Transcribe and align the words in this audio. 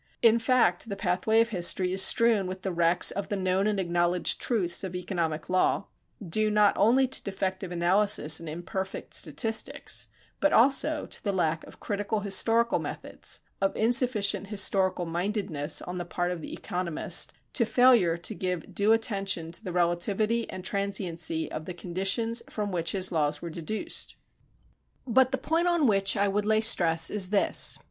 In 0.23 0.39
fact 0.39 0.89
the 0.89 0.95
pathway 0.95 1.41
of 1.41 1.49
history 1.49 1.93
is 1.93 2.01
strewn 2.03 2.47
with 2.47 2.63
the 2.63 2.71
wrecks 2.71 3.11
of 3.11 3.29
the 3.29 3.35
"known 3.35 3.67
and 3.67 3.79
acknowledged 3.79 4.41
truths" 4.41 4.83
of 4.83 4.95
economic 4.95 5.47
law, 5.47 5.85
due 6.27 6.49
not 6.49 6.75
only 6.75 7.07
to 7.07 7.21
defective 7.21 7.71
analysis 7.71 8.39
and 8.39 8.49
imperfect 8.49 9.13
statistics, 9.13 10.07
but 10.39 10.51
also 10.51 11.05
to 11.05 11.23
the 11.23 11.31
lack 11.31 11.63
of 11.65 11.79
critical 11.79 12.21
historical 12.21 12.79
methods, 12.79 13.41
of 13.61 13.75
insufficient 13.75 14.47
historical 14.47 15.05
mindedness 15.05 15.83
on 15.83 15.99
the 15.99 16.03
part 16.03 16.31
of 16.31 16.41
the 16.41 16.51
economist, 16.51 17.33
to 17.53 17.63
failure 17.63 18.17
to 18.17 18.33
give 18.33 18.73
due 18.73 18.93
attention 18.93 19.51
to 19.51 19.63
the 19.63 19.71
relativity 19.71 20.49
and 20.49 20.65
transiency 20.65 21.51
of 21.51 21.65
the 21.65 21.75
conditions 21.75 22.41
from 22.49 22.71
which 22.71 22.93
his 22.93 23.11
laws 23.11 23.39
were 23.39 23.51
deduced. 23.51 24.15
But 25.05 25.31
the 25.31 25.37
point 25.37 25.67
on 25.67 25.85
which 25.85 26.17
I 26.17 26.27
would 26.27 26.43
lay 26.47 26.61
stress 26.61 27.11
is 27.11 27.29
this. 27.29 27.77